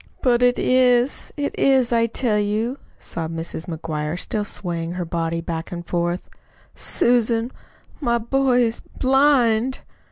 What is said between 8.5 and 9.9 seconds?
is BLIND."